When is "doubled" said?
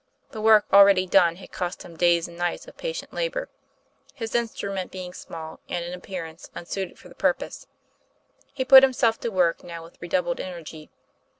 10.07-10.39